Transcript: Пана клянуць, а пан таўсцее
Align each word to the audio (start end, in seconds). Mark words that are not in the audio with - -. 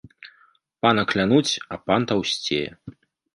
Пана 0.85 1.03
клянуць, 1.11 1.53
а 1.75 1.79
пан 1.91 2.01
таўсцее 2.13 2.65